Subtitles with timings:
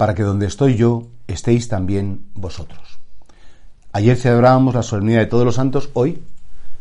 [0.00, 3.00] Para que donde estoy yo estéis también vosotros.
[3.92, 6.22] Ayer celebrábamos la solemnidad de todos los santos, hoy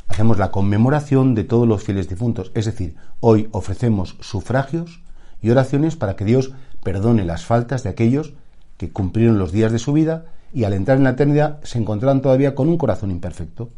[0.08, 5.02] hacemos la conmemoración de todos los fieles difuntos, es decir, hoy ofrecemos sufragios
[5.42, 8.36] y oraciones para que Dios perdone las faltas de aquellos
[8.78, 12.22] que cumplieron los días de su vida y al entrar en la eternidad se encontraron
[12.22, 13.70] todavía con un corazón imperfecto,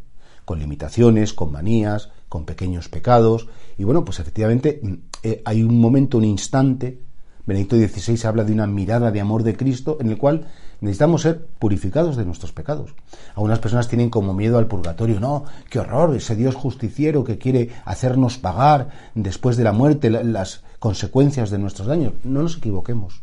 [0.44, 3.48] con limitaciones, con manías, con pequeños pecados.
[3.76, 4.92] Y bueno, pues efectivamente mm,
[5.24, 7.00] eh, hay un momento, un instante,
[7.46, 10.46] Benedicto XVI habla de una mirada de amor de Cristo en el cual
[10.80, 12.94] necesitamos ser purificados de nuestros pecados.
[13.34, 17.70] Algunas personas tienen como miedo al purgatorio, no, qué horror, ese Dios justiciero que quiere
[17.84, 22.14] hacernos pagar después de la muerte las consecuencias de nuestros daños.
[22.24, 23.22] No nos equivoquemos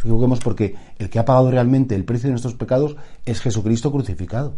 [0.00, 3.92] nos equivoquemos porque el que ha pagado realmente el precio de nuestros pecados es Jesucristo
[3.92, 4.54] crucificado.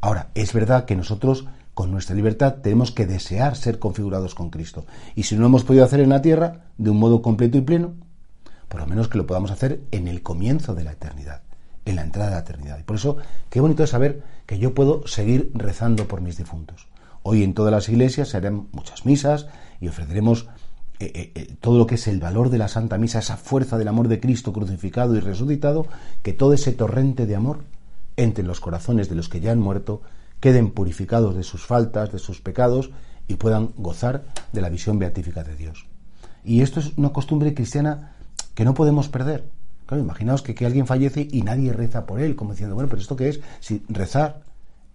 [0.00, 4.84] Ahora, es verdad que nosotros con nuestra libertad tenemos que desear ser configurados con Cristo.
[5.14, 7.62] Y si no lo hemos podido hacer en la tierra de un modo completo y
[7.62, 7.94] pleno,
[8.68, 11.42] por lo menos que lo podamos hacer en el comienzo de la eternidad,
[11.84, 12.78] en la entrada de la eternidad.
[12.78, 13.16] Y por eso,
[13.48, 16.88] qué bonito es saber que yo puedo seguir rezando por mis difuntos.
[17.22, 19.46] Hoy en todas las iglesias se harán muchas misas
[19.80, 20.48] y ofreceremos
[21.00, 23.78] eh, eh, eh, todo lo que es el valor de la Santa Misa, esa fuerza
[23.78, 25.86] del amor de Cristo crucificado y resucitado,
[26.22, 27.64] que todo ese torrente de amor
[28.16, 30.02] entre los corazones de los que ya han muerto,
[30.40, 32.90] queden purificados de sus faltas, de sus pecados
[33.28, 35.86] y puedan gozar de la visión beatífica de Dios.
[36.44, 38.16] Y esto es una costumbre cristiana
[38.54, 39.44] que no podemos perder.
[39.90, 43.16] Imaginaos que, que alguien fallece y nadie reza por él, como diciendo, bueno, pero ¿esto
[43.16, 43.40] qué es?
[43.58, 44.42] Si rezar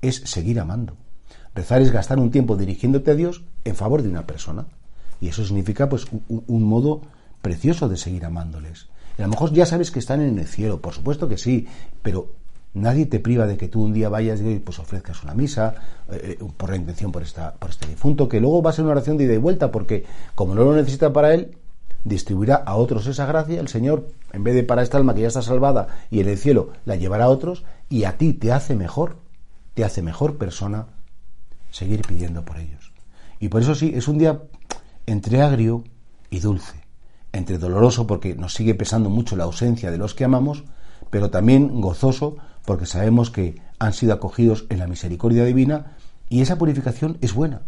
[0.02, 0.96] es seguir amando.
[1.54, 4.66] Rezar es gastar un tiempo dirigiéndote a Dios en favor de una persona.
[5.20, 7.02] Y eso significa pues un, modo
[7.42, 8.88] precioso de seguir amándoles.
[9.18, 11.68] Y a lo mejor ya sabes que están en el cielo, por supuesto que sí,
[12.02, 12.30] pero
[12.76, 15.76] nadie te priva de que tú un día vayas y pues ofrezcas una misa
[16.12, 18.84] eh, eh, por la intención por, esta, por este difunto, que luego va a ser
[18.84, 20.06] una oración de ida y vuelta, porque
[20.36, 21.58] como no lo necesita para él,
[22.04, 25.28] distribuirá a otros esa gracia, el Señor, en vez de para esta alma que ya
[25.28, 28.76] está salvada y en el cielo, la llevará a otros, y a ti te hace
[28.76, 29.18] mejor,
[29.74, 30.88] te hace mejor persona
[31.72, 32.94] seguir pidiendo por ellos.
[33.40, 34.42] Y por eso sí, es un día
[35.06, 35.84] entre agrio
[36.30, 36.82] y dulce,
[37.32, 40.64] entre doloroso porque nos sigue pesando mucho la ausencia de los que amamos,
[41.10, 45.98] pero también gozoso porque sabemos que han sido acogidos en la misericordia divina
[46.30, 47.62] y esa purificación es buena,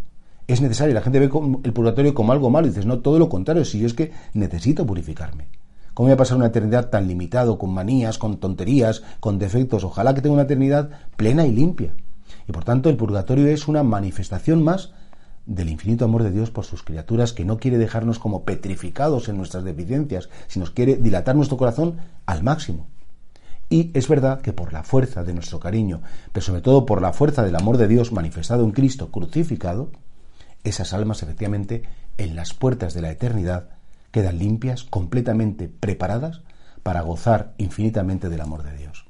[0.47, 0.93] es necesaria.
[0.93, 1.29] La gente ve
[1.63, 4.11] el purgatorio como algo malo y dices, no, todo lo contrario, si yo es que
[4.33, 5.49] necesito purificarme.
[5.93, 9.83] ¿Cómo voy a pasar una eternidad tan limitado, con manías, con tonterías, con defectos?
[9.83, 11.93] Ojalá que tenga una eternidad plena y limpia.
[12.47, 14.91] Y por tanto el purgatorio es una manifestación más
[15.47, 19.37] del infinito amor de Dios por sus criaturas, que no quiere dejarnos como petrificados en
[19.37, 22.87] nuestras deficiencias, sino quiere dilatar nuestro corazón al máximo.
[23.69, 26.01] Y es verdad que por la fuerza de nuestro cariño,
[26.31, 29.91] pero sobre todo por la fuerza del amor de Dios manifestado en Cristo crucificado,
[30.63, 31.83] esas almas efectivamente
[32.17, 33.69] en las puertas de la eternidad
[34.11, 36.41] quedan limpias, completamente preparadas
[36.83, 39.06] para gozar infinitamente del amor de Dios.